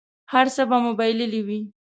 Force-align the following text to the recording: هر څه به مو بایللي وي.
هر 0.33 0.45
څه 0.55 0.61
به 0.69 0.77
مو 0.83 0.91
بایللي 0.99 1.41
وي. 1.47 1.61